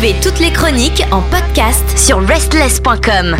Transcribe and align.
Toutes 0.00 0.38
les 0.38 0.52
chroniques 0.52 1.02
en 1.10 1.20
podcast 1.22 1.98
sur 1.98 2.24
restless.com. 2.24 3.36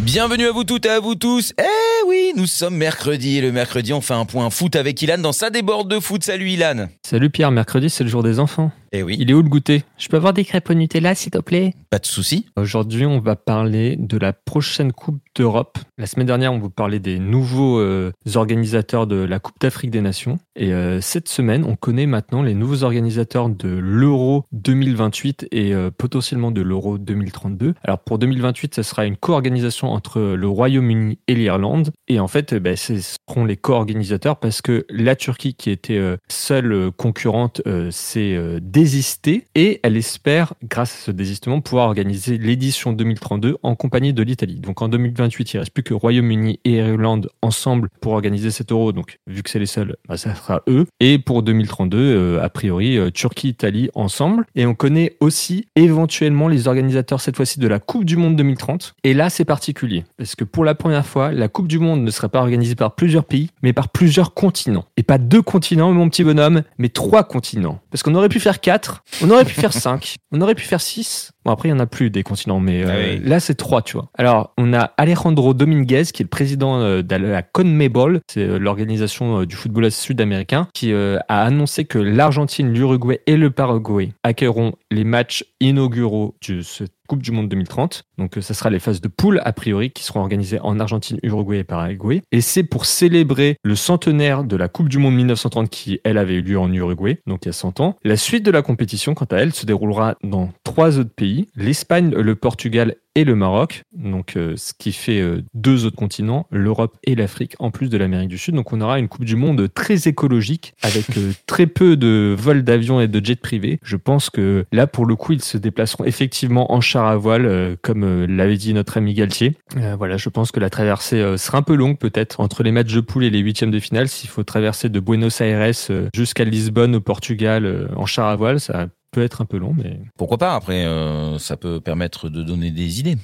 Bienvenue 0.00 0.48
à 0.48 0.50
vous 0.50 0.64
toutes 0.64 0.84
et 0.84 0.88
à 0.88 0.98
vous 0.98 1.14
tous. 1.14 1.52
Eh 1.58 2.01
oui, 2.06 2.32
nous 2.36 2.46
sommes 2.46 2.76
mercredi 2.76 3.38
et 3.38 3.40
le 3.40 3.52
mercredi 3.52 3.92
on 3.92 4.00
fait 4.00 4.14
un 4.14 4.24
point 4.24 4.48
foot 4.50 4.76
avec 4.76 5.00
Ilan 5.02 5.18
dans 5.18 5.32
sa 5.32 5.50
déborde 5.50 5.88
de 5.90 6.00
foot. 6.00 6.24
Salut 6.24 6.48
Ilan. 6.48 6.88
Salut 7.02 7.30
Pierre, 7.30 7.50
mercredi 7.50 7.90
c'est 7.90 8.04
le 8.04 8.10
jour 8.10 8.22
des 8.22 8.38
enfants. 8.38 8.70
Eh 8.94 9.02
oui, 9.02 9.16
Il 9.18 9.30
est 9.30 9.34
où 9.34 9.40
le 9.40 9.48
goûter? 9.48 9.84
Je 9.96 10.08
peux 10.08 10.18
avoir 10.18 10.34
des 10.34 10.44
crêpes 10.44 10.68
au 10.68 10.74
Nutella 10.74 11.14
s'il 11.14 11.30
te 11.30 11.38
plaît? 11.38 11.72
Pas 11.88 11.98
de 11.98 12.04
souci. 12.04 12.46
Aujourd'hui 12.56 13.06
on 13.06 13.20
va 13.20 13.36
parler 13.36 13.96
de 13.96 14.18
la 14.18 14.34
prochaine 14.34 14.92
Coupe 14.92 15.22
d'Europe. 15.34 15.78
La 15.96 16.04
semaine 16.04 16.26
dernière 16.26 16.52
on 16.52 16.58
vous 16.58 16.68
parlait 16.68 16.98
des 16.98 17.18
nouveaux 17.18 17.78
euh, 17.78 18.12
organisateurs 18.34 19.06
de 19.06 19.16
la 19.16 19.38
Coupe 19.38 19.58
d'Afrique 19.60 19.90
des 19.90 20.02
Nations. 20.02 20.38
Et 20.56 20.74
euh, 20.74 21.00
cette 21.00 21.28
semaine 21.28 21.64
on 21.64 21.74
connaît 21.74 22.04
maintenant 22.04 22.42
les 22.42 22.52
nouveaux 22.54 22.82
organisateurs 22.82 23.48
de 23.48 23.68
l'Euro 23.68 24.44
2028 24.52 25.48
et 25.52 25.72
euh, 25.72 25.90
potentiellement 25.90 26.50
de 26.50 26.60
l'Euro 26.60 26.98
2032. 26.98 27.74
Alors 27.84 28.00
pour 28.00 28.18
2028 28.18 28.74
ça 28.74 28.82
sera 28.82 29.06
une 29.06 29.16
co-organisation 29.16 29.90
entre 29.90 30.20
le 30.20 30.48
Royaume-Uni 30.48 31.18
et 31.28 31.34
l'Irlande. 31.34 31.91
Et 32.08 32.20
en 32.20 32.28
fait, 32.28 32.54
ben, 32.54 32.76
ce 32.76 32.94
seront 33.00 33.44
les 33.44 33.56
co-organisateurs 33.56 34.38
parce 34.38 34.62
que 34.62 34.84
la 34.90 35.16
Turquie, 35.16 35.54
qui 35.54 35.70
était 35.70 35.98
euh, 35.98 36.16
seule 36.28 36.90
concurrente, 36.96 37.62
euh, 37.66 37.90
s'est 37.90 38.34
euh, 38.34 38.58
désistée 38.60 39.44
et 39.54 39.80
elle 39.82 39.96
espère, 39.96 40.54
grâce 40.62 40.94
à 40.94 41.04
ce 41.06 41.10
désistement, 41.10 41.60
pouvoir 41.60 41.86
organiser 41.86 42.38
l'édition 42.38 42.92
2032 42.92 43.58
en 43.62 43.74
compagnie 43.74 44.12
de 44.12 44.22
l'Italie. 44.22 44.60
Donc 44.60 44.82
en 44.82 44.88
2028, 44.88 45.54
il 45.54 45.58
reste 45.58 45.72
plus 45.72 45.82
que 45.82 45.94
Royaume-Uni 45.94 46.60
et 46.64 46.76
Irlande 46.76 47.28
ensemble 47.42 47.88
pour 48.00 48.12
organiser 48.12 48.50
cet 48.50 48.72
euro. 48.72 48.92
Donc 48.92 49.18
vu 49.26 49.42
que 49.42 49.50
c'est 49.50 49.58
les 49.58 49.66
seuls, 49.66 49.96
bah, 50.08 50.16
ça 50.16 50.34
sera 50.34 50.62
eux. 50.68 50.86
Et 51.00 51.18
pour 51.18 51.42
2032, 51.42 51.98
euh, 51.98 52.42
a 52.42 52.48
priori, 52.48 52.98
Turquie-Italie 53.12 53.90
ensemble. 53.94 54.44
Et 54.54 54.66
on 54.66 54.74
connaît 54.74 55.16
aussi 55.20 55.66
éventuellement 55.76 56.48
les 56.48 56.68
organisateurs 56.68 57.20
cette 57.20 57.36
fois-ci 57.36 57.60
de 57.60 57.68
la 57.68 57.78
Coupe 57.78 58.04
du 58.04 58.16
Monde 58.16 58.36
2030. 58.36 58.94
Et 59.04 59.14
là, 59.14 59.30
c'est 59.30 59.44
particulier 59.44 60.04
parce 60.16 60.36
que 60.36 60.44
pour 60.44 60.64
la 60.64 60.74
première 60.74 61.06
fois, 61.06 61.32
la 61.32 61.48
Coupe 61.48 61.68
du 61.68 61.78
Monde 61.78 61.81
ne 61.82 62.10
sera 62.10 62.28
pas 62.28 62.40
organisée 62.40 62.74
par 62.74 62.94
plusieurs 62.94 63.24
pays, 63.24 63.50
mais 63.62 63.72
par 63.72 63.88
plusieurs 63.88 64.34
continents. 64.34 64.84
Et 64.96 65.02
pas 65.02 65.18
deux 65.18 65.42
continents, 65.42 65.92
mon 65.92 66.08
petit 66.08 66.24
bonhomme, 66.24 66.62
mais 66.78 66.88
trois 66.88 67.24
continents. 67.24 67.80
Parce 67.90 68.02
qu'on 68.02 68.14
aurait 68.14 68.28
pu 68.28 68.40
faire 68.40 68.60
quatre, 68.60 69.02
on 69.22 69.30
aurait 69.30 69.44
pu 69.44 69.54
faire 69.54 69.72
cinq, 69.72 70.16
on 70.32 70.40
aurait 70.40 70.54
pu 70.54 70.64
faire 70.64 70.80
six. 70.80 71.30
Bon, 71.44 71.50
après, 71.52 71.68
il 71.68 71.72
y 71.72 71.74
en 71.74 71.80
a 71.80 71.86
plus 71.86 72.08
des 72.10 72.22
continents, 72.22 72.60
mais 72.60 72.84
euh, 72.84 72.88
Ah 72.88 72.96
oui. 72.98 73.20
là, 73.24 73.40
c'est 73.40 73.54
trois, 73.56 73.82
tu 73.82 73.94
vois. 73.96 74.08
Alors, 74.16 74.52
on 74.58 74.72
a 74.72 74.92
Alejandro 74.96 75.54
Dominguez, 75.54 76.04
qui 76.12 76.22
est 76.22 76.24
le 76.24 76.28
président 76.28 76.80
euh, 76.80 77.02
de 77.02 77.16
la 77.16 77.42
CONMEBOL, 77.42 78.20
c'est 78.28 78.42
euh, 78.42 78.58
l'organisation 78.58 79.42
du 79.44 79.56
football 79.56 79.90
sud-américain, 79.90 80.68
qui 80.72 80.92
euh, 80.92 81.18
a 81.28 81.42
annoncé 81.42 81.84
que 81.84 81.98
l'Argentine, 81.98 82.72
l'Uruguay 82.72 83.20
et 83.26 83.36
le 83.36 83.50
Paraguay 83.50 84.12
accueilleront 84.22 84.72
les 84.92 85.04
matchs 85.04 85.44
inauguraux 85.60 86.36
de 86.48 86.60
cette 86.62 86.92
Coupe 87.12 87.20
du 87.20 87.30
Monde 87.30 87.50
2030. 87.50 88.04
Donc, 88.16 88.38
euh, 88.38 88.40
ça 88.40 88.54
sera 88.54 88.70
les 88.70 88.78
phases 88.78 89.02
de 89.02 89.08
poule, 89.08 89.42
a 89.44 89.52
priori, 89.52 89.90
qui 89.90 90.02
seront 90.02 90.20
organisées 90.20 90.58
en 90.60 90.80
Argentine, 90.80 91.18
Uruguay 91.22 91.58
et 91.58 91.64
Paraguay. 91.64 92.22
Et 92.32 92.40
c'est 92.40 92.62
pour 92.62 92.86
célébrer 92.86 93.58
le 93.62 93.76
centenaire 93.76 94.44
de 94.44 94.56
la 94.56 94.68
Coupe 94.68 94.88
du 94.88 94.96
Monde 94.96 95.16
1930 95.16 95.68
qui, 95.68 96.00
elle, 96.04 96.16
avait 96.16 96.36
eu 96.36 96.40
lieu 96.40 96.58
en 96.58 96.72
Uruguay, 96.72 97.20
donc 97.26 97.40
il 97.44 97.48
y 97.48 97.50
a 97.50 97.52
100 97.52 97.80
ans. 97.80 97.96
La 98.02 98.16
suite 98.16 98.46
de 98.46 98.50
la 98.50 98.62
compétition, 98.62 99.12
quant 99.12 99.26
à 99.26 99.36
elle, 99.36 99.52
se 99.52 99.66
déroulera 99.66 100.14
dans 100.24 100.52
trois 100.64 100.98
autres 100.98 101.14
pays, 101.14 101.48
l'Espagne, 101.54 102.14
le 102.14 102.34
Portugal 102.34 102.94
et 103.14 103.24
le 103.24 103.34
Maroc, 103.34 103.84
donc 103.92 104.36
euh, 104.36 104.54
ce 104.56 104.72
qui 104.76 104.92
fait 104.92 105.20
euh, 105.20 105.42
deux 105.54 105.84
autres 105.84 105.96
continents, 105.96 106.46
l'Europe 106.50 106.96
et 107.04 107.14
l'Afrique, 107.14 107.54
en 107.58 107.70
plus 107.70 107.88
de 107.88 107.98
l'Amérique 107.98 108.28
du 108.28 108.38
Sud. 108.38 108.54
Donc 108.54 108.72
on 108.72 108.80
aura 108.80 108.98
une 108.98 109.08
Coupe 109.08 109.24
du 109.24 109.36
Monde 109.36 109.68
très 109.72 110.08
écologique, 110.08 110.74
avec 110.82 111.16
euh, 111.18 111.32
très 111.46 111.66
peu 111.66 111.96
de 111.96 112.34
vols 112.38 112.62
d'avions 112.62 113.00
et 113.00 113.08
de 113.08 113.24
jets 113.24 113.36
privés. 113.36 113.78
Je 113.82 113.96
pense 113.96 114.30
que 114.30 114.64
là, 114.72 114.86
pour 114.86 115.04
le 115.04 115.16
coup, 115.16 115.32
ils 115.32 115.42
se 115.42 115.58
déplaceront 115.58 116.04
effectivement 116.04 116.72
en 116.72 116.80
char 116.80 117.06
à 117.06 117.16
voile, 117.16 117.46
euh, 117.46 117.76
comme 117.82 118.04
euh, 118.04 118.26
l'avait 118.26 118.56
dit 118.56 118.72
notre 118.72 118.96
ami 118.96 119.14
Galtier. 119.14 119.56
Euh, 119.76 119.94
voilà, 119.96 120.16
je 120.16 120.28
pense 120.28 120.50
que 120.50 120.60
la 120.60 120.70
traversée 120.70 121.36
sera 121.36 121.58
un 121.58 121.62
peu 121.62 121.74
longue 121.74 121.98
peut-être 121.98 122.40
entre 122.40 122.62
les 122.62 122.72
matchs 122.72 122.94
de 122.94 123.00
poule 123.00 123.24
et 123.24 123.30
les 123.30 123.40
huitièmes 123.40 123.70
de 123.70 123.78
finale. 123.78 124.08
S'il 124.08 124.30
faut 124.30 124.44
traverser 124.44 124.88
de 124.88 125.00
Buenos 125.00 125.40
Aires 125.40 125.72
jusqu'à 126.14 126.44
Lisbonne 126.44 126.96
au 126.96 127.00
Portugal 127.00 127.88
en 127.96 128.06
char 128.06 128.28
à 128.28 128.36
voile, 128.36 128.58
ça 128.58 128.88
peut 129.12 129.22
être 129.22 129.42
un 129.42 129.44
peu 129.44 129.58
long, 129.58 129.74
mais 129.76 130.00
Pourquoi 130.16 130.38
pas 130.38 130.56
Après, 130.56 130.84
euh, 130.84 131.38
ça 131.38 131.56
peut 131.56 131.80
permettre 131.80 132.28
de 132.28 132.42
donner 132.42 132.70
des 132.70 132.98
idées. 132.98 133.18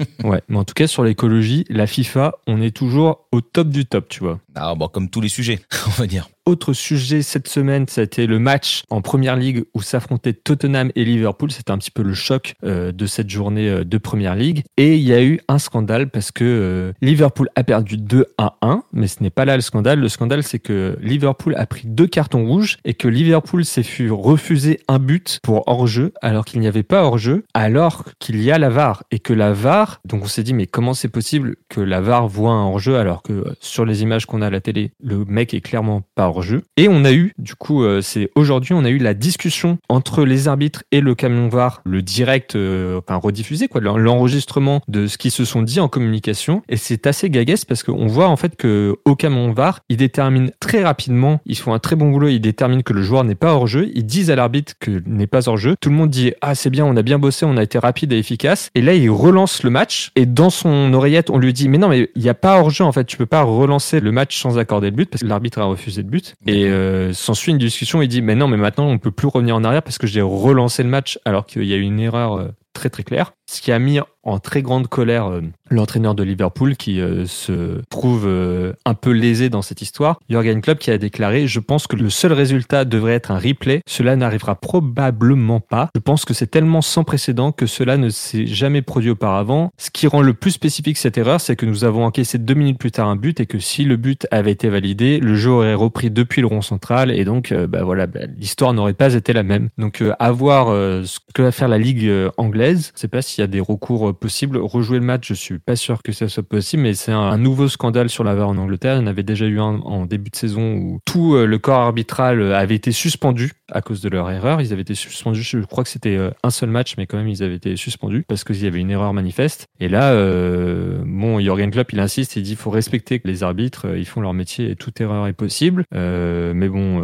ouais. 0.24 0.42
Mais 0.48 0.56
en 0.56 0.64
tout 0.64 0.74
cas, 0.74 0.86
sur 0.86 1.04
l'écologie, 1.04 1.64
la 1.68 1.86
FIFA, 1.86 2.32
on 2.46 2.60
est 2.60 2.74
toujours 2.74 3.26
au 3.32 3.40
top 3.40 3.68
du 3.68 3.86
top, 3.86 4.08
tu 4.08 4.20
vois. 4.20 4.40
Ah 4.54 4.74
bon, 4.74 4.88
comme 4.88 5.10
tous 5.10 5.20
les 5.20 5.28
sujets, 5.28 5.60
on 5.86 5.90
va 5.90 6.06
dire. 6.06 6.28
Autre 6.46 6.74
sujet 6.74 7.22
cette 7.22 7.48
semaine, 7.48 7.88
ça 7.88 8.02
a 8.02 8.04
été 8.04 8.28
le 8.28 8.38
match 8.38 8.84
en 8.88 9.02
première 9.02 9.34
ligue 9.34 9.64
où 9.74 9.82
s'affrontaient 9.82 10.32
Tottenham 10.32 10.92
et 10.94 11.04
Liverpool. 11.04 11.50
C'était 11.50 11.72
un 11.72 11.78
petit 11.78 11.90
peu 11.90 12.02
le 12.02 12.14
choc 12.14 12.54
euh, 12.62 12.92
de 12.92 13.06
cette 13.06 13.28
journée 13.28 13.68
euh, 13.68 13.84
de 13.84 13.98
première 13.98 14.36
ligue. 14.36 14.62
Et 14.76 14.94
il 14.94 15.02
y 15.02 15.12
a 15.12 15.24
eu 15.24 15.40
un 15.48 15.58
scandale 15.58 16.08
parce 16.08 16.30
que 16.30 16.44
euh, 16.44 16.92
Liverpool 17.02 17.48
a 17.56 17.64
perdu 17.64 17.96
2 17.96 18.26
à 18.38 18.58
1. 18.62 18.84
Mais 18.92 19.08
ce 19.08 19.24
n'est 19.24 19.30
pas 19.30 19.44
là 19.44 19.56
le 19.56 19.60
scandale. 19.60 19.98
Le 19.98 20.08
scandale, 20.08 20.44
c'est 20.44 20.60
que 20.60 20.96
Liverpool 21.02 21.56
a 21.56 21.66
pris 21.66 21.82
deux 21.84 22.06
cartons 22.06 22.46
rouges 22.46 22.78
et 22.84 22.94
que 22.94 23.08
Liverpool 23.08 23.64
s'est 23.64 23.82
fait 23.82 24.08
refuser 24.08 24.78
un 24.86 25.00
but 25.00 25.40
pour 25.42 25.64
hors-jeu 25.66 26.12
alors 26.22 26.44
qu'il 26.44 26.60
n'y 26.60 26.68
avait 26.68 26.84
pas 26.84 27.02
hors-jeu, 27.02 27.44
alors 27.54 28.04
qu'il 28.20 28.40
y 28.40 28.52
a 28.52 28.58
la 28.58 28.68
VAR. 28.68 29.02
Et 29.10 29.18
que 29.18 29.32
la 29.32 29.52
VAR, 29.52 30.00
donc 30.06 30.24
on 30.24 30.28
s'est 30.28 30.42
dit, 30.42 30.54
mais 30.54 30.66
comment 30.66 30.94
c'est 30.94 31.08
possible 31.08 31.56
que 31.68 31.80
la 31.80 32.00
VAR 32.00 32.28
voit 32.28 32.52
un 32.52 32.64
hors-jeu 32.66 32.96
alors 32.96 33.22
que 33.22 33.32
euh, 33.32 33.56
sur 33.60 33.84
les 33.84 34.02
images 34.02 34.26
qu'on 34.26 34.42
a 34.42 34.46
à 34.46 34.50
la 34.50 34.60
télé, 34.60 34.92
le 35.02 35.24
mec 35.24 35.52
est 35.54 35.60
clairement 35.60 36.02
pas 36.14 36.28
hors-jeu? 36.28 36.62
Et 36.76 36.88
on 36.88 37.04
a 37.04 37.12
eu, 37.12 37.32
du 37.38 37.54
coup, 37.54 37.82
euh, 37.82 38.00
c'est 38.00 38.30
aujourd'hui, 38.34 38.74
on 38.74 38.84
a 38.84 38.90
eu 38.90 38.98
la 38.98 39.14
discussion 39.14 39.78
entre 39.88 40.24
les 40.24 40.48
arbitres 40.48 40.84
et 40.92 41.00
le 41.00 41.14
camion 41.14 41.48
VAR, 41.48 41.82
le 41.84 42.02
direct, 42.02 42.56
euh, 42.56 42.98
enfin 42.98 43.16
rediffusé, 43.16 43.68
quoi, 43.68 43.80
l'en- 43.80 43.98
l'enregistrement 43.98 44.80
de 44.88 45.06
ce 45.06 45.18
qu'ils 45.18 45.30
se 45.30 45.44
sont 45.44 45.62
dit 45.62 45.80
en 45.80 45.88
communication. 45.88 46.62
Et 46.68 46.76
c'est 46.76 47.06
assez 47.06 47.30
gaguesque 47.30 47.66
parce 47.68 47.82
qu'on 47.82 48.06
voit 48.06 48.28
en 48.28 48.36
fait 48.36 48.56
que 48.56 48.96
au 49.04 49.16
camion 49.16 49.52
VAR, 49.52 49.80
ils 49.88 49.96
déterminent 49.96 50.50
très 50.60 50.82
rapidement, 50.82 51.40
ils 51.46 51.58
font 51.58 51.74
un 51.74 51.78
très 51.78 51.96
bon 51.96 52.10
boulot, 52.10 52.28
ils 52.28 52.40
déterminent 52.40 52.82
que 52.82 52.92
le 52.92 53.02
joueur 53.02 53.24
n'est 53.24 53.34
pas 53.34 53.54
hors-jeu, 53.54 53.90
ils 53.94 54.06
disent 54.06 54.30
à 54.30 54.36
l'arbitre 54.36 54.74
que 54.78 55.02
n'est 55.06 55.26
pas 55.26 55.48
hors-jeu. 55.48 55.74
Tout 55.80 55.90
le 55.90 55.96
monde 55.96 56.10
dit 56.10 56.32
ah 56.40 56.54
c'est 56.54 56.70
bien, 56.70 56.84
on 56.84 56.96
a 56.96 57.02
bien 57.02 57.18
bossé, 57.18 57.44
on 57.46 57.56
a 57.56 57.62
été 57.62 57.78
rapide 57.78 58.12
et 58.12 58.18
efficace. 58.18 58.70
Et 58.74 58.82
là, 58.82 58.94
il 58.94 59.10
relance 59.10 59.62
le 59.62 59.70
match 59.70 59.95
et 60.16 60.26
dans 60.26 60.50
son 60.50 60.92
oreillette, 60.92 61.30
on 61.30 61.38
lui 61.38 61.52
dit 61.52 61.68
mais 61.68 61.78
non 61.78 61.88
mais 61.88 62.10
il 62.14 62.22
n'y 62.22 62.28
a 62.28 62.34
pas 62.34 62.58
hors-jeu 62.58 62.84
en 62.84 62.92
fait, 62.92 63.04
tu 63.04 63.16
peux 63.16 63.26
pas 63.26 63.42
relancer 63.42 64.00
le 64.00 64.12
match 64.12 64.40
sans 64.40 64.58
accorder 64.58 64.90
le 64.90 64.96
but 64.96 65.10
parce 65.10 65.22
que 65.22 65.28
l'arbitre 65.28 65.58
a 65.60 65.64
refusé 65.64 66.02
le 66.02 66.08
but. 66.08 66.34
Et 66.46 66.66
euh, 66.66 67.12
s'ensuit 67.12 67.52
une 67.52 67.58
discussion, 67.58 68.02
il 68.02 68.08
dit 68.08 68.22
mais 68.22 68.34
non 68.34 68.48
mais 68.48 68.56
maintenant 68.56 68.86
on 68.86 68.98
peut 68.98 69.10
plus 69.10 69.28
revenir 69.28 69.56
en 69.56 69.64
arrière 69.64 69.82
parce 69.82 69.98
que 69.98 70.06
j'ai 70.06 70.22
relancé 70.22 70.82
le 70.82 70.88
match 70.88 71.18
alors 71.24 71.46
qu'il 71.46 71.64
y 71.64 71.72
a 71.72 71.76
eu 71.76 71.82
une 71.82 72.00
erreur 72.00 72.34
euh, 72.34 72.48
très 72.72 72.90
très 72.90 73.02
claire. 73.02 73.32
Ce 73.48 73.60
qui 73.60 73.70
a 73.70 73.78
mis 73.78 74.00
en 74.26 74.40
très 74.40 74.60
grande 74.60 74.88
colère 74.88 75.28
euh, 75.28 75.40
l'entraîneur 75.70 76.14
de 76.14 76.24
Liverpool 76.24 76.76
qui 76.76 77.00
euh, 77.00 77.26
se 77.26 77.80
trouve 77.90 78.24
euh, 78.26 78.72
un 78.84 78.94
peu 78.94 79.10
lésé 79.10 79.48
dans 79.48 79.62
cette 79.62 79.82
histoire. 79.82 80.18
Jürgen 80.28 80.60
Klopp 80.60 80.80
qui 80.80 80.90
a 80.90 80.98
déclaré 80.98 81.46
Je 81.46 81.60
pense 81.60 81.86
que 81.86 81.94
le 81.94 82.10
seul 82.10 82.32
résultat 82.32 82.84
devrait 82.84 83.14
être 83.14 83.30
un 83.30 83.38
replay. 83.38 83.82
Cela 83.86 84.16
n'arrivera 84.16 84.56
probablement 84.56 85.60
pas. 85.60 85.90
Je 85.94 86.00
pense 86.00 86.24
que 86.24 86.34
c'est 86.34 86.48
tellement 86.48 86.82
sans 86.82 87.04
précédent 87.04 87.52
que 87.52 87.66
cela 87.66 87.96
ne 87.96 88.08
s'est 88.08 88.46
jamais 88.46 88.82
produit 88.82 89.10
auparavant. 89.10 89.70
Ce 89.78 89.90
qui 89.90 90.08
rend 90.08 90.22
le 90.22 90.34
plus 90.34 90.50
spécifique 90.50 90.98
cette 90.98 91.18
erreur, 91.18 91.40
c'est 91.40 91.54
que 91.54 91.66
nous 91.66 91.84
avons 91.84 92.04
encaissé 92.04 92.38
deux 92.38 92.54
minutes 92.54 92.78
plus 92.78 92.90
tard 92.90 93.08
un 93.08 93.16
but 93.16 93.38
et 93.38 93.46
que 93.46 93.60
si 93.60 93.84
le 93.84 93.96
but 93.96 94.26
avait 94.32 94.52
été 94.52 94.68
validé, 94.68 95.20
le 95.20 95.36
jeu 95.36 95.50
aurait 95.50 95.74
repris 95.74 96.10
depuis 96.10 96.40
le 96.40 96.48
rond 96.48 96.62
central 96.62 97.12
et 97.12 97.24
donc 97.24 97.54
bah 97.54 97.84
voilà, 97.84 98.08
bah, 98.08 98.20
l'histoire 98.36 98.72
n'aurait 98.72 98.92
pas 98.92 99.14
été 99.14 99.32
la 99.32 99.44
même. 99.44 99.68
Donc 99.78 100.02
à 100.18 100.32
voir 100.32 100.68
ce 100.68 101.18
que 101.32 101.42
va 101.42 101.52
faire 101.52 101.68
la 101.68 101.78
ligue 101.78 102.10
anglaise. 102.36 102.90
Sais 102.96 103.08
pas 103.08 103.22
s'il 103.36 103.42
y 103.42 103.44
a 103.44 103.48
des 103.48 103.60
recours 103.60 104.08
euh, 104.08 104.12
possibles. 104.14 104.56
Rejouer 104.56 104.98
le 104.98 105.04
match, 105.04 105.28
je 105.28 105.34
suis 105.34 105.58
pas 105.58 105.76
sûr 105.76 106.02
que 106.02 106.12
ça 106.12 106.28
soit 106.28 106.42
possible, 106.42 106.82
mais 106.82 106.94
c'est 106.94 107.12
un, 107.12 107.36
nouveau 107.36 107.68
scandale 107.68 108.08
sur 108.08 108.24
la 108.24 108.34
VAR 108.34 108.48
en 108.48 108.56
Angleterre. 108.56 108.96
Il 108.96 109.00
y 109.00 109.04
en 109.04 109.06
avait 109.06 109.22
déjà 109.22 109.44
eu 109.44 109.60
un 109.60 109.80
en 109.80 110.06
début 110.06 110.30
de 110.30 110.36
saison 110.36 110.74
où 110.74 111.00
tout 111.04 111.34
euh, 111.34 111.44
le 111.44 111.58
corps 111.58 111.80
arbitral 111.80 112.40
euh, 112.40 112.56
avait 112.56 112.74
été 112.74 112.92
suspendu 112.92 113.52
à 113.70 113.82
cause 113.82 114.00
de 114.00 114.08
leur 114.08 114.30
erreur. 114.30 114.62
Ils 114.62 114.72
avaient 114.72 114.82
été 114.82 114.94
suspendus, 114.94 115.42
je 115.42 115.58
crois 115.58 115.84
que 115.84 115.90
c'était 115.90 116.18
un 116.42 116.50
seul 116.50 116.70
match, 116.70 116.94
mais 116.96 117.06
quand 117.06 117.18
même 117.18 117.28
ils 117.28 117.42
avaient 117.42 117.56
été 117.56 117.76
suspendus 117.76 118.24
parce 118.26 118.42
qu'il 118.44 118.62
y 118.62 118.66
avait 118.66 118.80
une 118.80 118.90
erreur 118.90 119.12
manifeste. 119.12 119.66
Et 119.80 119.88
là, 119.88 120.12
euh, 120.12 121.02
bon, 121.04 121.38
Jürgen 121.40 121.70
Klopp, 121.70 121.92
il 121.92 122.00
insiste, 122.00 122.36
il 122.36 122.42
dit 122.42 122.52
il 122.52 122.56
faut 122.56 122.70
respecter 122.70 123.20
les 123.24 123.42
arbitres, 123.42 123.96
ils 123.96 124.06
font 124.06 124.20
leur 124.20 124.32
métier 124.32 124.70
et 124.70 124.76
toute 124.76 125.00
erreur 125.00 125.26
est 125.26 125.34
possible. 125.34 125.84
Mais 125.92 126.68
bon, 126.68 127.02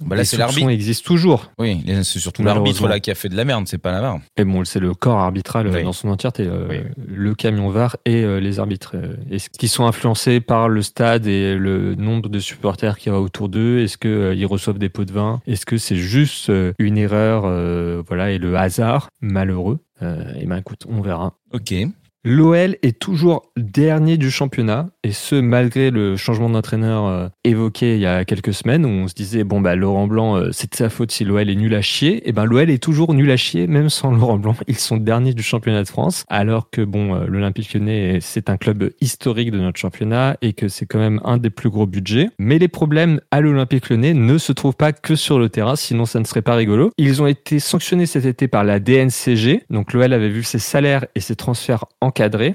Bah 0.00 0.16
là, 0.16 0.22
les 0.22 0.24
c'est 0.26 0.36
l'arbitre. 0.36 0.68
existent 0.70 1.06
toujours. 1.06 1.50
Oui, 1.58 1.82
c'est 2.02 2.18
surtout 2.18 2.42
l'arbitre 2.42 2.88
là 2.88 3.00
qui 3.00 3.10
a 3.10 3.14
fait 3.14 3.28
de 3.28 3.36
la 3.36 3.44
merde, 3.44 3.66
c'est 3.68 3.78
pas 3.78 3.92
la 3.92 4.00
VAR. 4.00 4.18
Et 4.36 4.44
bon, 4.44 4.64
c'est 4.64 4.80
le 4.80 4.94
corps 4.94 5.18
arbitral 5.18 5.66
euh, 5.66 5.72
Oui. 5.74 5.84
dans 5.84 5.92
son 5.92 6.08
entièreté, 6.08 6.44
euh, 6.46 6.66
Oui. 6.68 6.76
le 7.06 7.34
camion 7.34 7.68
VAR 7.70 7.96
et 8.04 8.22
euh, 8.24 8.40
les 8.40 8.58
arbitres. 8.58 8.96
Est-ce 9.30 9.50
qu'ils 9.50 9.68
sont 9.68 9.84
influencés 9.86 10.40
par 10.40 10.68
le 10.68 10.82
stade 10.82 11.26
et 11.26 11.54
le 11.56 11.94
nombre 11.94 12.28
de 12.28 12.38
supporters 12.38 12.96
qui 12.98 13.08
va 13.10 13.20
autour 13.20 13.48
d'eux? 13.48 13.80
Est-ce 13.80 13.98
qu'ils 13.98 14.46
reçoivent 14.46 14.78
des 14.78 14.88
pots 14.88 15.04
de 15.04 15.12
vin? 15.12 15.40
Est-ce 15.46 15.66
que 15.66 15.76
c'est 15.76 15.96
juste 15.96 16.50
une 16.78 16.98
erreur 16.98 17.42
euh, 17.46 18.02
voilà, 18.06 18.30
et 18.30 18.38
le 18.38 18.56
hasard? 18.56 19.08
Malheureux 19.20 19.78
Euh, 20.02 20.32
Et 20.40 20.46
ben 20.46 20.56
écoute, 20.56 20.86
on 20.88 21.02
verra. 21.02 21.34
Ok. 21.52 21.74
L'OL 22.22 22.76
est 22.82 22.98
toujours 22.98 23.50
dernier 23.56 24.18
du 24.18 24.30
championnat, 24.30 24.90
et 25.02 25.12
ce 25.12 25.36
malgré 25.36 25.90
le 25.90 26.18
changement 26.18 26.50
d'entraîneur 26.50 27.06
euh, 27.06 27.28
évoqué 27.44 27.94
il 27.94 28.00
y 28.02 28.04
a 28.04 28.26
quelques 28.26 28.52
semaines, 28.52 28.84
où 28.84 28.90
on 28.90 29.08
se 29.08 29.14
disait 29.14 29.42
bon 29.42 29.62
bah 29.62 29.74
Laurent 29.74 30.06
Blanc, 30.06 30.36
euh, 30.36 30.50
c'est 30.52 30.70
de 30.70 30.76
sa 30.76 30.90
faute 30.90 31.12
si 31.12 31.24
l'OL 31.24 31.48
est 31.48 31.54
nul 31.54 31.74
à 31.74 31.80
chier. 31.80 32.28
Et 32.28 32.32
ben 32.32 32.44
l'OL 32.44 32.68
est 32.68 32.82
toujours 32.82 33.14
nul 33.14 33.30
à 33.30 33.38
chier, 33.38 33.66
même 33.66 33.88
sans 33.88 34.10
Laurent 34.12 34.36
Blanc. 34.36 34.54
Ils 34.68 34.76
sont 34.76 34.98
derniers 34.98 35.32
du 35.32 35.42
championnat 35.42 35.82
de 35.82 35.88
France, 35.88 36.24
alors 36.28 36.68
que 36.68 36.82
bon 36.82 37.14
euh, 37.14 37.24
l'Olympique 37.26 37.72
Lyonnais 37.72 38.18
c'est 38.20 38.50
un 38.50 38.58
club 38.58 38.90
historique 39.00 39.50
de 39.50 39.58
notre 39.58 39.80
championnat 39.80 40.36
et 40.42 40.52
que 40.52 40.68
c'est 40.68 40.84
quand 40.84 40.98
même 40.98 41.22
un 41.24 41.38
des 41.38 41.48
plus 41.48 41.70
gros 41.70 41.86
budgets. 41.86 42.28
Mais 42.38 42.58
les 42.58 42.68
problèmes 42.68 43.22
à 43.30 43.40
l'Olympique 43.40 43.88
Lyonnais 43.88 44.12
ne 44.12 44.36
se 44.36 44.52
trouvent 44.52 44.76
pas 44.76 44.92
que 44.92 45.14
sur 45.14 45.38
le 45.38 45.48
terrain, 45.48 45.74
sinon 45.74 46.04
ça 46.04 46.20
ne 46.20 46.24
serait 46.24 46.42
pas 46.42 46.54
rigolo. 46.54 46.90
Ils 46.98 47.22
ont 47.22 47.26
été 47.26 47.60
sanctionnés 47.60 48.04
cet 48.04 48.26
été 48.26 48.46
par 48.46 48.62
la 48.62 48.78
DNCG, 48.78 49.64
donc 49.70 49.94
l'OL 49.94 50.12
avait 50.12 50.28
vu 50.28 50.42
ses 50.42 50.58
salaires 50.58 51.06
et 51.14 51.20
ses 51.20 51.34
transferts 51.34 51.86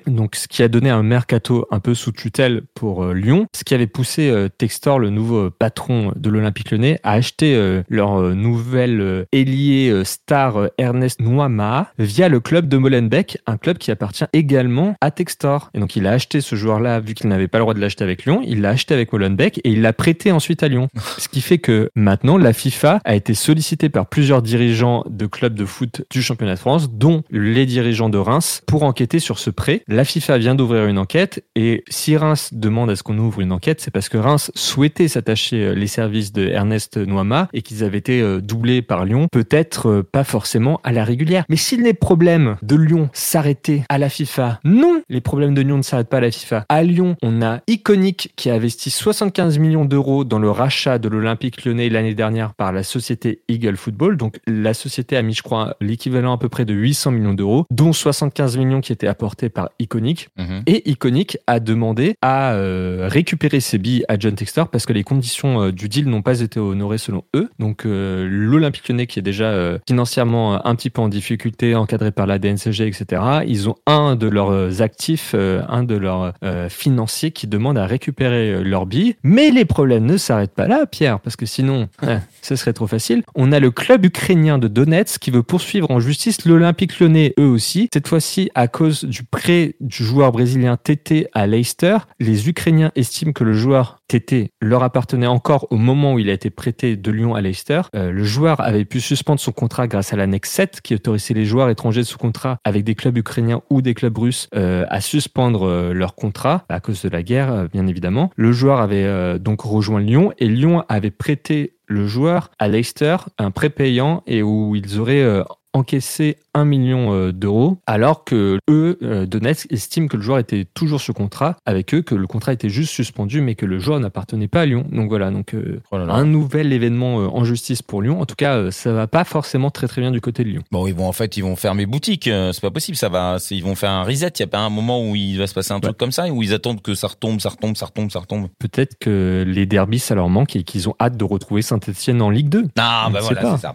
donc 0.08 0.36
ce 0.36 0.48
qui 0.48 0.64
a 0.64 0.68
donné 0.68 0.90
un 0.90 1.04
mercato 1.04 1.68
un 1.72 1.80
peu 1.80 1.94
sous 1.94 2.12
tutelle 2.12 2.62
pour 2.74 3.04
euh, 3.04 3.14
Lyon, 3.14 3.48
ce 3.56 3.64
qui 3.64 3.74
avait 3.74 3.88
poussé 3.88 4.30
euh, 4.30 4.48
Textor, 4.48 5.00
le 5.00 5.10
nouveau 5.10 5.50
patron 5.50 6.12
de 6.16 6.30
l'Olympique 6.30 6.72
Lyonnais, 6.72 7.00
à 7.04 7.14
acheter 7.14 7.56
euh, 7.56 7.82
leur 7.90 8.20
nouvelle 8.36 9.26
ailier 9.32 10.04
star 10.04 10.70
Ernest 10.78 11.20
Noama 11.20 11.92
via 11.98 12.30
le 12.30 12.40
club 12.40 12.68
de 12.68 12.78
Molenbeek, 12.78 13.40
un 13.48 13.58
club 13.58 13.78
qui 13.78 13.92
appartient 13.92 14.26
également 14.34 14.96
à 15.02 15.12
Textor. 15.12 15.70
Et 15.74 15.80
donc 15.80 15.96
il 15.96 16.06
a 16.06 16.12
acheté 16.12 16.42
ce 16.42 16.56
joueur-là, 16.56 17.00
vu 17.00 17.14
qu'il 17.14 17.30
n'avait 17.30 17.48
pas 17.48 17.58
le 17.58 17.64
droit 17.64 17.74
de 17.74 17.80
l'acheter 17.80 18.04
avec 18.04 18.26
Lyon, 18.26 18.42
il 18.46 18.62
l'a 18.62 18.70
acheté 18.70 18.94
avec 18.94 19.12
Molenbeek 19.14 19.60
et 19.60 19.72
il 19.72 19.82
l'a 19.82 19.94
prêté 19.94 20.32
ensuite 20.32 20.64
à 20.64 20.68
Lyon. 20.68 20.88
ce 21.18 21.28
qui 21.28 21.42
fait 21.42 21.58
que 21.58 21.90
maintenant 21.96 22.38
la 22.38 22.54
FIFA 22.54 23.00
a 23.04 23.16
été 23.16 23.34
sollicitée 23.34 23.90
par 23.90 24.08
plusieurs 24.08 24.42
dirigeants 24.42 25.04
de 25.10 25.26
clubs 25.26 25.56
de 25.56 25.66
foot 25.66 26.04
du 26.12 26.22
championnat 26.22 26.56
de 26.56 26.60
France, 26.60 26.92
dont 26.92 27.24
les 27.32 27.66
dirigeants 27.66 28.10
de 28.10 28.18
Reims, 28.18 28.62
pour 28.68 28.84
enquêter 28.84 29.20
sur 29.20 29.40
ce 29.40 29.45
prêt. 29.50 29.82
La 29.88 30.06
FIFA 30.06 30.38
vient 30.38 30.56
d'ouvrir 30.56 30.86
une 30.86 30.98
enquête 30.98 31.44
et 31.56 31.84
si 31.90 32.18
Reims 32.18 32.50
demande 32.54 32.90
à 32.90 32.96
ce 32.96 33.04
qu'on 33.04 33.18
ouvre 33.18 33.42
une 33.42 33.52
enquête, 33.52 33.82
c'est 33.82 33.92
parce 33.92 34.10
que 34.10 34.18
Reims 34.18 34.52
souhaitait 34.56 35.08
s'attacher 35.08 35.66
euh, 35.66 35.74
les 35.74 35.88
services 35.88 36.32
de 36.34 36.48
Ernest 36.48 36.98
Noama 36.98 37.50
et 37.54 37.62
qu'ils 37.62 37.84
avaient 37.84 37.98
été 37.98 38.22
euh, 38.22 38.42
doublés 38.42 38.82
par 38.82 39.06
Lyon, 39.06 39.28
peut-être 39.32 39.90
euh, 39.90 40.04
pas 40.04 40.24
forcément 40.24 40.80
à 40.84 40.92
la 40.92 41.04
régulière. 41.04 41.46
Mais 41.50 41.56
si 41.56 41.78
les 41.78 41.94
problèmes 41.94 42.58
de 42.62 42.76
Lyon 42.76 43.10
s'arrêtaient 43.14 43.84
à 43.90 43.98
la 43.98 44.10
FIFA, 44.10 44.60
non, 44.64 45.02
les 45.10 45.22
problèmes 45.22 45.54
de 45.54 45.62
Lyon 45.62 45.78
ne 45.78 45.84
s'arrêtent 45.84 46.10
pas 46.10 46.18
à 46.18 46.22
la 46.22 46.32
FIFA. 46.32 46.66
À 46.70 46.84
Lyon, 46.84 47.16
on 47.22 47.42
a 47.42 47.62
Iconic 47.68 48.34
qui 48.36 48.50
a 48.50 48.56
investi 48.56 48.90
75 48.90 49.60
millions 49.60 49.86
d'euros 49.86 50.24
dans 50.24 50.40
le 50.40 50.50
rachat 50.50 50.98
de 51.00 51.08
l'Olympique 51.10 51.66
lyonnais 51.66 51.90
l'année 51.90 52.16
dernière 52.16 52.54
par 52.54 52.72
la 52.72 52.84
société 52.84 53.42
Eagle 53.48 53.78
Football. 53.78 54.18
Donc 54.18 54.40
la 54.48 54.74
société 54.74 55.18
a 55.18 55.22
mis, 55.22 55.34
je 55.34 55.44
crois, 55.44 55.76
l'équivalent 55.82 56.34
à 56.34 56.38
peu 56.38 56.50
près 56.50 56.66
de 56.66 56.74
800 56.74 57.12
millions 57.12 57.34
d'euros, 57.34 57.66
dont 57.72 57.94
75 57.94 58.58
millions 58.58 58.82
qui 58.82 58.92
étaient 58.92 59.08
apportés 59.08 59.35
par 59.50 59.70
Iconic. 59.80 60.30
Mhm. 60.38 60.64
Et 60.68 60.90
Iconic 60.90 61.38
a 61.48 61.60
demandé 61.60 62.16
à 62.22 62.54
euh, 62.54 63.08
récupérer 63.10 63.60
ses 63.60 63.78
billes 63.78 64.04
à 64.08 64.18
John 64.18 64.36
Textor 64.36 64.70
parce 64.70 64.86
que 64.86 64.94
les 64.94 65.04
conditions 65.04 65.62
euh, 65.62 65.72
du 65.72 65.90
deal 65.90 66.08
n'ont 66.08 66.22
pas 66.22 66.42
été 66.42 66.60
honorées 66.60 66.98
selon 66.98 67.24
eux. 67.36 67.50
Donc 67.60 67.86
euh, 67.86 68.28
l'Olympique 68.30 68.88
lyonnais 68.88 69.08
qui 69.08 69.20
est 69.20 69.24
déjà 69.24 69.78
financièrement 69.88 70.66
un 70.66 70.76
petit 70.76 70.90
peu 70.90 71.02
en 71.02 71.10
difficulté, 71.10 71.76
encadré 71.76 72.12
par 72.12 72.28
la 72.28 72.40
DNCG, 72.40 72.88
etc. 72.88 73.22
Ils 73.48 73.70
ont 73.70 73.76
un 73.86 74.16
de 74.16 74.28
leurs 74.28 74.82
actifs, 74.82 75.34
un 75.36 75.84
de 75.84 75.96
leurs 75.96 76.34
financiers 76.70 77.32
qui 77.32 77.48
demande 77.48 77.78
à 77.78 77.86
récupérer 77.86 78.64
leurs 78.64 78.86
billes. 78.86 79.16
Mais 79.24 79.52
les 79.52 79.66
problèmes 79.66 80.06
ne 80.06 80.18
s'arrêtent 80.18 80.54
pas 80.54 80.68
là, 80.68 80.86
Pierre, 80.86 81.20
parce 81.20 81.36
que 81.36 81.46
sinon, 81.46 81.90
ce 82.42 82.56
serait 82.56 82.74
trop 82.74 82.88
facile. 82.88 83.24
On 83.36 83.52
a 83.52 83.60
le 83.60 83.72
club 83.72 84.06
ukrainien 84.06 84.58
de 84.58 84.68
Donetsk 84.68 85.20
qui 85.20 85.32
veut 85.32 85.44
poursuivre 85.44 85.92
en 85.92 86.00
justice 86.00 86.46
l'Olympique 86.46 87.00
lyonnais, 87.00 87.34
eux 87.40 87.48
aussi. 87.48 87.90
Cette 87.94 88.08
fois-ci, 88.08 88.50
à 88.56 88.68
cause 88.68 89.04
du 89.04 89.24
prêt 89.32 89.76
du 89.80 90.04
joueur 90.04 90.32
brésilien 90.32 90.78
TT 90.78 91.28
à 91.34 91.48
Leicester, 91.48 91.98
les 92.20 92.50
Ukrainiens 92.50 92.92
estiment 92.96 93.34
que 93.34 93.44
le 93.44 93.54
joueur 93.54 94.00
TT 94.08 94.52
leur 94.62 94.84
appartenait 94.84 95.28
encore 95.28 95.68
au 95.72 95.78
moment 95.78 96.14
où 96.14 96.20
il 96.20 96.30
a 96.30 96.34
été 96.34 96.50
prêté 96.50 96.96
de 96.96 97.12
Lyon 97.12 97.36
à 97.36 97.42
Leicester. 97.42 97.82
Euh, 97.96 98.12
le 98.12 98.24
joueur 98.24 98.62
avait 98.62 98.86
pu 98.86 99.02
suspendre 99.02 99.40
son 99.40 99.52
contrat 99.52 99.88
grâce 99.88 100.14
à 100.14 100.16
l'annexe 100.16 100.52
7 100.52 100.82
qui 100.82 100.94
autorisait 100.96 101.34
les 101.34 101.46
joueurs 101.46 101.70
étrangers 101.70 102.04
sous 102.04 102.18
contrat 102.18 102.58
avec 102.64 102.84
des 102.84 102.96
clubs 102.96 103.18
ukrainiens 103.18 103.62
ou 103.70 103.82
des 103.82 103.94
clubs 103.94 104.18
russes 104.18 104.48
euh, 104.56 104.86
à 104.90 105.02
suspendre 105.02 105.68
euh, 105.68 105.94
leur 105.94 106.16
contrat 106.16 106.66
à 106.70 106.80
cause 106.80 107.02
de 107.02 107.10
la 107.10 107.24
guerre, 107.24 107.68
bien 107.72 107.88
évidemment. 107.88 108.32
Le 108.36 108.52
joueur 108.52 108.80
avait 108.80 109.40
donc 109.40 109.62
rejoint 109.62 110.00
Lyon 110.00 110.32
et 110.38 110.48
Lyon 110.48 110.84
avait 110.90 111.12
prêté 111.12 111.78
le 111.88 112.08
joueur 112.08 112.52
à 112.60 112.68
Leicester 112.68 113.18
un 113.38 113.52
prêt 113.52 113.70
payant 113.70 114.24
et 114.28 114.44
où 114.44 114.76
ils 114.76 115.00
auraient 115.00 115.44
encaissé 115.76 116.38
1 116.54 116.66
million 116.66 117.14
euh, 117.14 117.32
d'euros, 117.34 117.78
alors 117.86 118.24
que 118.24 118.60
eux, 118.70 118.98
euh, 119.04 119.26
Donetsk, 119.26 119.72
estiment 119.72 120.08
que 120.08 120.16
le 120.16 120.24
joueur 120.24 120.40
était 120.40 120.66
toujours 120.66 121.02
sur 121.02 121.14
contrat 121.14 121.58
avec 121.66 121.94
eux, 121.94 122.02
que 122.02 122.16
le 122.16 122.28
contrat 122.28 122.54
était 122.54 122.70
juste 122.70 122.94
suspendu, 122.94 123.42
mais 123.42 123.56
que 123.56 123.66
le 123.66 123.78
joueur 123.78 124.00
n'appartenait 124.00 124.48
pas 124.48 124.62
à 124.62 124.66
Lyon. 124.66 124.86
Donc 124.90 125.10
voilà, 125.10 125.32
donc 125.32 125.54
euh, 125.54 125.82
oh 125.92 125.98
un 125.98 126.26
nouvel 126.26 126.72
événement 126.72 127.16
en 127.16 127.44
justice 127.44 127.82
pour 127.82 128.02
Lyon. 128.02 128.22
En 128.22 128.26
tout 128.26 128.36
cas, 128.36 128.72
ça 128.72 128.94
va 128.94 129.08
pas 129.08 129.26
forcément 129.26 129.70
très 129.70 129.88
très 129.88 130.02
bien 130.02 130.12
du 130.12 130.22
côté 130.22 130.44
de 130.44 130.50
Lyon. 130.50 130.64
Bon, 130.72 130.88
ils 130.88 130.94
vont 130.94 131.08
en 131.08 131.12
fait, 131.12 131.36
ils 131.36 131.42
vont 131.44 131.58
fermer 131.58 131.86
boutique. 131.86 132.24
c'est 132.26 132.62
pas 132.62 132.72
possible, 132.72 132.98
ça 132.98 133.10
va. 133.10 133.38
Ils 133.52 133.64
vont 133.64 133.76
faire 133.76 133.92
un 133.92 134.04
reset. 134.04 134.32
Il 134.38 134.40
y 134.40 134.44
a 134.44 134.48
pas 134.48 134.60
un 134.60 134.70
moment 134.70 135.08
où 135.08 135.16
il 135.16 135.38
va 135.38 135.48
se 135.48 135.54
passer 135.54 135.74
un 135.74 135.82
truc 135.82 135.98
comme 135.98 136.12
ça, 136.12 136.28
où 136.28 136.42
ils 136.42 136.54
attendent 136.54 136.82
que 136.82 136.96
ça 136.96 137.08
retombe, 137.08 137.42
ça 137.42 137.50
retombe, 137.50 137.76
ça 137.76 137.88
retombe, 137.88 138.12
ça 138.12 138.20
retombe. 138.20 138.48
Peut-être 138.60 138.98
que 138.98 139.44
les 139.46 139.66
derbies 139.66 140.00
ça 140.00 140.16
leur 140.16 140.30
manque 140.30 140.56
et 140.56 140.64
qu'ils 140.64 140.88
ont 140.88 140.96
hâte 141.02 141.18
de 141.18 141.24
retrouver 141.26 141.62
Saint-Etienne 141.62 142.22
en 142.22 142.30
Ligue 142.30 142.50
2. 142.50 142.68
Ah 142.78 143.10
bah 143.12 143.20
voilà, 143.22 143.58
c'est 143.58 143.62
ça. 143.62 143.74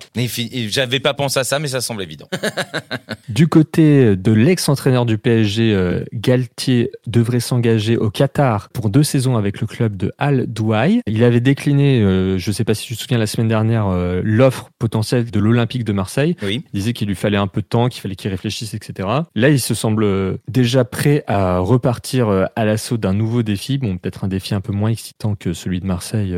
J'avais 0.70 1.00
pas 1.00 1.14
pensé 1.14 1.38
à 1.38 1.44
ça, 1.44 1.58
mais 1.58 1.68
ça 1.68 1.80
semble 1.90 2.02
évident. 2.02 2.28
du 3.28 3.48
côté 3.48 4.14
de 4.14 4.32
l'ex-entraîneur 4.32 5.06
du 5.06 5.18
PSG, 5.18 5.74
euh, 5.74 6.04
Galtier 6.12 6.92
devrait 7.06 7.40
s'engager 7.40 7.96
au 7.96 8.10
Qatar 8.10 8.68
pour 8.68 8.90
deux 8.90 9.02
saisons 9.02 9.36
avec 9.36 9.60
le 9.60 9.66
club 9.66 9.96
de 9.96 10.12
Al 10.18 10.46
Douai. 10.46 11.00
Il 11.08 11.24
avait 11.24 11.40
décliné, 11.40 12.00
euh, 12.00 12.38
je 12.38 12.50
ne 12.50 12.54
sais 12.54 12.62
pas 12.62 12.74
si 12.74 12.86
tu 12.86 12.94
te 12.94 13.00
souviens 13.00 13.18
la 13.18 13.26
semaine 13.26 13.48
dernière, 13.48 13.88
euh, 13.88 14.20
l'offre 14.24 14.70
potentielle 14.78 15.30
de 15.30 15.40
l'Olympique 15.40 15.84
de 15.84 15.92
Marseille. 15.92 16.36
Il 16.42 16.62
disait 16.72 16.92
qu'il 16.92 17.08
lui 17.08 17.16
fallait 17.16 17.36
un 17.36 17.48
peu 17.48 17.60
de 17.60 17.66
temps, 17.66 17.88
qu'il 17.88 18.00
fallait 18.00 18.14
qu'il 18.14 18.30
réfléchisse, 18.30 18.72
etc. 18.74 19.08
Là, 19.34 19.48
il 19.48 19.60
se 19.60 19.74
semble 19.74 20.06
déjà 20.46 20.84
prêt 20.84 21.24
à 21.26 21.58
repartir 21.58 22.48
à 22.54 22.64
l'assaut 22.64 22.98
d'un 22.98 23.14
nouveau 23.14 23.42
défi. 23.42 23.78
Bon, 23.78 23.96
peut-être 23.96 24.24
un 24.24 24.28
défi 24.28 24.54
un 24.54 24.60
peu 24.60 24.72
moins 24.72 24.90
excitant 24.90 25.34
que 25.34 25.52
celui 25.52 25.80
de 25.80 25.86
Marseille 25.86 26.36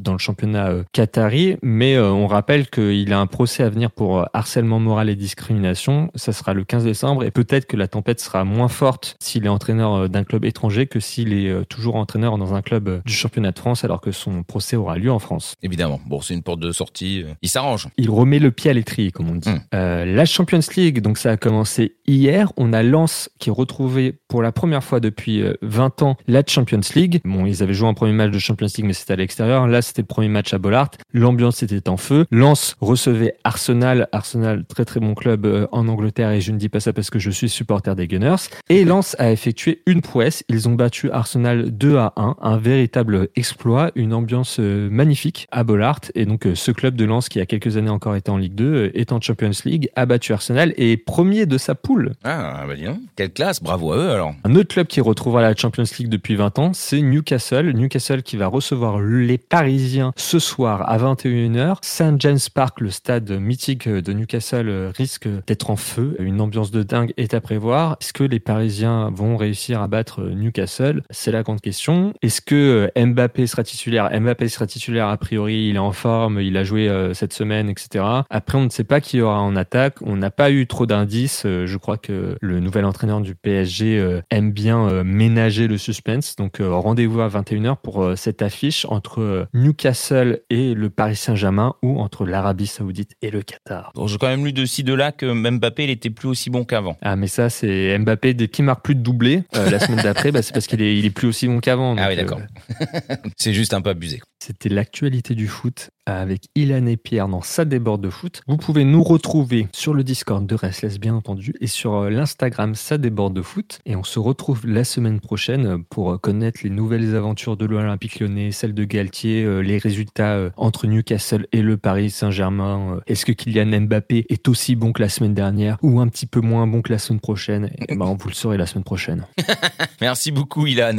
dans 0.00 0.12
le 0.12 0.18
championnat 0.18 0.72
qatari, 0.92 1.56
mais 1.62 1.98
on 1.98 2.26
rappelle 2.28 2.68
qu'il 2.68 3.12
a 3.12 3.18
un 3.18 3.26
procès 3.26 3.64
à 3.64 3.68
venir 3.68 3.90
pour 3.90 4.26
harcèlement 4.32 4.83
moral 4.84 5.08
et 5.08 5.16
discrimination. 5.16 6.10
Ça 6.14 6.32
sera 6.32 6.54
le 6.54 6.64
15 6.64 6.84
décembre 6.84 7.24
et 7.24 7.30
peut-être 7.30 7.66
que 7.66 7.76
la 7.76 7.88
tempête 7.88 8.20
sera 8.20 8.44
moins 8.44 8.68
forte 8.68 9.16
s'il 9.18 9.46
est 9.46 9.48
entraîneur 9.48 9.94
euh, 9.94 10.08
d'un 10.08 10.24
club 10.24 10.44
étranger 10.44 10.86
que 10.86 11.00
s'il 11.00 11.32
est 11.32 11.48
euh, 11.48 11.64
toujours 11.64 11.96
entraîneur 11.96 12.38
dans 12.38 12.54
un 12.54 12.62
club 12.62 12.88
euh, 12.88 13.00
du 13.04 13.12
championnat 13.12 13.50
de 13.50 13.58
France 13.58 13.84
alors 13.84 14.00
que 14.00 14.12
son 14.12 14.42
procès 14.42 14.76
aura 14.76 14.96
lieu 14.98 15.10
en 15.10 15.18
France. 15.18 15.54
Évidemment. 15.62 16.00
Bon, 16.06 16.20
c'est 16.20 16.34
une 16.34 16.42
porte 16.42 16.60
de 16.60 16.70
sortie. 16.70 17.24
Il 17.42 17.48
s'arrange. 17.48 17.88
Il 17.96 18.10
remet 18.10 18.38
le 18.38 18.50
pied 18.50 18.70
à 18.70 18.74
l'étrier, 18.74 19.10
comme 19.10 19.30
on 19.30 19.34
dit. 19.34 19.48
Hum. 19.48 19.60
la 19.72 20.24
Champions 20.24 20.60
League, 20.76 21.00
donc 21.00 21.18
ça 21.18 21.32
a 21.32 21.36
commencé 21.36 21.96
hier. 22.06 22.52
On 22.56 22.72
a 22.72 22.82
Lens 22.82 23.30
qui 23.38 23.48
est 23.48 23.52
retrouvé 23.52 24.18
pour 24.28 24.42
la 24.42 24.52
première 24.52 24.84
fois 24.84 25.00
depuis 25.00 25.42
20 25.62 26.02
ans 26.02 26.16
la 26.26 26.42
Champions 26.46 26.80
League. 26.94 27.20
Bon, 27.24 27.46
ils 27.46 27.62
avaient 27.62 27.74
joué 27.74 27.88
un 27.88 27.94
premier 27.94 28.12
match 28.12 28.30
de 28.30 28.38
Champions 28.38 28.66
League, 28.76 28.86
mais 28.86 28.92
c'était 28.92 29.14
à 29.14 29.16
l'extérieur. 29.16 29.66
Là, 29.66 29.82
c'était 29.82 30.02
le 30.02 30.06
premier 30.06 30.28
match 30.28 30.52
à 30.52 30.58
Bollard. 30.58 30.90
L'ambiance 31.12 31.62
était 31.62 31.88
en 31.88 31.96
feu. 31.96 32.26
Lens 32.30 32.76
recevait 32.80 33.36
Arsenal. 33.44 34.08
Arsenal, 34.12 34.64
très 34.74 34.84
très 34.84 35.00
bon 35.00 35.14
club 35.14 35.68
en 35.72 35.88
Angleterre 35.88 36.30
et 36.30 36.40
je 36.40 36.52
ne 36.52 36.58
dis 36.58 36.68
pas 36.68 36.80
ça 36.80 36.92
parce 36.92 37.10
que 37.10 37.18
je 37.18 37.30
suis 37.30 37.48
supporter 37.48 37.94
des 37.94 38.08
Gunners. 38.08 38.48
Et 38.68 38.84
Lens 38.84 39.16
a 39.18 39.30
effectué 39.30 39.82
une 39.86 40.02
prouesse. 40.02 40.44
Ils 40.48 40.68
ont 40.68 40.74
battu 40.74 41.10
Arsenal 41.10 41.70
2 41.70 41.96
à 41.96 42.12
1. 42.16 42.36
Un 42.40 42.56
véritable 42.56 43.28
exploit, 43.36 43.90
une 43.94 44.14
ambiance 44.14 44.58
euh, 44.60 44.88
magnifique 44.90 45.48
à 45.50 45.64
Bollard. 45.64 46.00
Et 46.14 46.26
donc, 46.26 46.46
euh, 46.46 46.54
ce 46.54 46.70
club 46.70 46.96
de 46.96 47.04
Lens 47.04 47.28
qui, 47.28 47.38
il 47.38 47.40
y 47.40 47.42
a 47.42 47.46
quelques 47.46 47.76
années 47.76 47.90
encore, 47.90 48.16
était 48.16 48.30
en 48.30 48.36
Ligue 48.36 48.54
2, 48.54 48.64
euh, 48.64 48.98
est 48.98 49.12
en 49.12 49.20
Champions 49.20 49.50
League, 49.64 49.90
a 49.96 50.06
battu 50.06 50.32
Arsenal 50.32 50.72
et 50.76 50.92
est 50.92 50.96
premier 50.96 51.46
de 51.46 51.58
sa 51.58 51.74
poule. 51.74 52.12
Ah, 52.24 52.64
bah 52.66 52.74
dis 52.74 52.84
Quelle 53.16 53.32
classe. 53.32 53.62
Bravo 53.62 53.92
à 53.92 53.96
eux 53.96 54.10
alors. 54.10 54.34
Un 54.44 54.54
autre 54.56 54.68
club 54.68 54.86
qui 54.86 55.00
retrouvera 55.00 55.42
la 55.42 55.54
Champions 55.54 55.84
League 55.98 56.08
depuis 56.08 56.36
20 56.36 56.58
ans, 56.58 56.72
c'est 56.72 57.00
Newcastle. 57.00 57.72
Newcastle 57.72 58.22
qui 58.22 58.36
va 58.36 58.46
recevoir 58.46 59.00
les 59.00 59.38
Parisiens 59.38 60.12
ce 60.16 60.38
soir 60.38 60.88
à 60.88 60.98
21h. 60.98 61.76
St. 61.82 62.20
James 62.20 62.38
Park, 62.54 62.80
le 62.80 62.90
stade 62.90 63.30
mythique 63.30 63.88
de 63.88 64.12
Newcastle, 64.12 64.63
risque 64.70 65.28
d'être 65.46 65.70
en 65.70 65.76
feu. 65.76 66.16
Une 66.18 66.40
ambiance 66.40 66.70
de 66.70 66.82
dingue 66.82 67.12
est 67.16 67.34
à 67.34 67.40
prévoir. 67.40 67.96
Est-ce 68.00 68.12
que 68.12 68.24
les 68.24 68.40
Parisiens 68.40 69.10
vont 69.12 69.36
réussir 69.36 69.80
à 69.80 69.88
battre 69.88 70.22
Newcastle? 70.22 71.02
C'est 71.10 71.30
la 71.30 71.42
grande 71.42 71.60
question. 71.60 72.14
Est-ce 72.22 72.40
que 72.40 72.90
euh, 72.96 73.06
Mbappé 73.06 73.46
sera 73.46 73.62
titulaire? 73.62 74.10
Mbappé 74.20 74.48
sera 74.48 74.66
titulaire 74.66 75.08
a 75.08 75.16
priori, 75.16 75.68
il 75.68 75.76
est 75.76 75.80
en 75.80 75.92
forme, 75.92 76.40
il 76.40 76.56
a 76.56 76.64
joué 76.64 76.88
euh, 76.88 77.14
cette 77.14 77.32
semaine, 77.32 77.68
etc. 77.68 78.04
Après, 78.30 78.58
on 78.58 78.64
ne 78.64 78.70
sait 78.70 78.84
pas 78.84 79.00
qui 79.00 79.20
aura 79.20 79.40
en 79.40 79.56
attaque. 79.56 79.96
On 80.02 80.16
n'a 80.16 80.30
pas 80.30 80.50
eu 80.50 80.66
trop 80.66 80.86
d'indices. 80.86 81.44
Euh, 81.46 81.66
je 81.66 81.76
crois 81.78 81.96
que 81.96 82.36
le 82.40 82.60
nouvel 82.60 82.84
entraîneur 82.84 83.20
du 83.20 83.34
PSG 83.34 84.20
aime 84.30 84.52
bien 84.52 85.02
ménager 85.04 85.66
le 85.68 85.78
suspense. 85.78 86.36
Donc 86.36 86.58
rendez-vous 86.60 87.20
à 87.20 87.28
21h 87.28 87.76
pour 87.82 88.12
cette 88.16 88.42
affiche 88.42 88.86
entre 88.88 89.46
Newcastle 89.54 90.40
et 90.50 90.74
le 90.74 90.90
Paris 90.90 91.16
Saint-Germain 91.16 91.74
ou 91.82 92.00
entre 92.00 92.26
l'Arabie 92.26 92.66
Saoudite 92.66 93.12
et 93.22 93.30
le 93.30 93.42
Qatar. 93.42 93.92
Bon, 93.94 94.06
je 94.06 94.18
quand 94.18 94.28
même 94.28 94.43
de 94.52 94.64
ci 94.66 94.82
de 94.82 94.94
là 94.94 95.12
que 95.12 95.26
Mbappé 95.50 95.84
il 95.84 95.90
était 95.90 96.10
plus 96.10 96.28
aussi 96.28 96.50
bon 96.50 96.64
qu'avant. 96.64 96.96
Ah 97.02 97.16
mais 97.16 97.26
ça 97.26 97.50
c'est 97.50 97.98
Mbappé 97.98 98.34
dès 98.34 98.48
qu'il 98.48 98.64
marque 98.64 98.84
plus 98.84 98.94
de 98.94 99.00
doublé 99.00 99.42
euh, 99.56 99.70
la 99.70 99.78
semaine 99.78 100.02
d'après, 100.02 100.32
bah, 100.32 100.42
c'est 100.42 100.52
parce 100.52 100.66
qu'il 100.66 100.82
est, 100.82 100.96
il 100.98 101.04
est 101.06 101.10
plus 101.10 101.28
aussi 101.28 101.46
bon 101.46 101.60
qu'avant. 101.60 101.96
Ah 101.98 102.08
oui 102.08 102.16
d'accord. 102.16 102.40
euh, 102.40 103.14
C'est 103.36 103.54
juste 103.54 103.74
un 103.74 103.80
peu 103.80 103.90
abusé. 103.90 104.20
C'était 104.46 104.68
l'actualité 104.68 105.34
du 105.34 105.48
foot 105.48 105.88
avec 106.04 106.48
Ilan 106.54 106.84
et 106.84 106.98
Pierre 106.98 107.28
dans 107.28 107.40
Ça 107.40 107.64
déborde 107.64 108.02
de 108.02 108.10
foot. 108.10 108.42
Vous 108.46 108.58
pouvez 108.58 108.84
nous 108.84 109.02
retrouver 109.02 109.68
sur 109.72 109.94
le 109.94 110.04
Discord 110.04 110.46
de 110.46 110.54
Restless 110.54 111.00
bien 111.00 111.14
entendu 111.14 111.54
et 111.62 111.66
sur 111.66 111.94
euh, 111.94 112.10
l'Instagram 112.10 112.74
Ça 112.74 112.98
déborde 112.98 113.32
de 113.32 113.40
foot. 113.40 113.78
Et 113.86 113.96
on 113.96 114.04
se 114.04 114.18
retrouve 114.18 114.66
la 114.66 114.84
semaine 114.84 115.18
prochaine 115.18 115.82
pour 115.84 116.12
euh, 116.12 116.18
connaître 116.18 116.60
les 116.62 116.68
nouvelles 116.68 117.16
aventures 117.16 117.56
de 117.56 117.64
l'Olympique 117.64 118.20
lyonnais, 118.20 118.52
celles 118.52 118.74
de 118.74 118.84
Galtier, 118.84 119.44
euh, 119.44 119.60
les 119.60 119.78
résultats 119.78 120.50
entre 120.58 120.86
Newcastle 120.86 121.46
et 121.52 121.62
le 121.62 121.78
Paris 121.78 122.10
Saint-Germain. 122.10 123.00
Est-ce 123.06 123.24
que 123.24 123.32
Kylian 123.32 123.80
Mbappé 123.80 124.26
est 124.28 124.46
aussi 124.46 124.76
bon 124.76 124.92
que 124.92 125.00
la 125.00 125.08
semaine 125.08 125.32
dernière 125.32 125.78
ou 125.80 126.00
un 126.00 126.08
petit 126.08 126.26
peu 126.26 126.42
moins 126.42 126.66
bon 126.66 126.82
que 126.82 126.92
la 126.92 126.98
semaine 126.98 127.20
prochaine? 127.20 127.70
Et 127.88 127.96
ben, 127.96 128.14
Vous 128.20 128.28
le 128.28 128.34
saurez 128.34 128.58
la 128.58 128.66
semaine 128.66 128.84
prochaine. 128.84 129.24
Merci 130.02 130.32
beaucoup 130.32 130.66
Ilan. 130.66 130.98